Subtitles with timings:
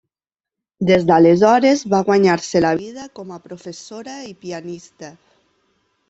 [0.89, 5.11] Des d'aleshores va guanyar-se la vida com a professora i pianista.